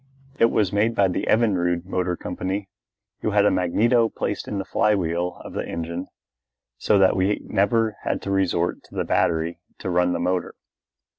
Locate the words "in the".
4.47-4.65